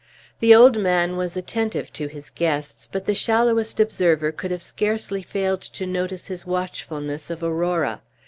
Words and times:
The 0.39 0.55
old 0.55 0.79
man 0.79 1.15
was 1.15 1.37
attentive 1.37 1.93
to 1.93 2.07
his 2.07 2.31
guests, 2.31 2.89
but 2.91 3.05
the 3.05 3.13
shallowest 3.13 3.79
observer 3.79 4.31
could 4.31 4.49
have 4.49 4.63
scarcely 4.63 5.21
failed 5.21 5.61
to 5.61 5.85
notice 5.85 6.25
his 6.25 6.43
watchfulness 6.43 7.29
of 7.29 7.43
Aurora. 7.43 8.01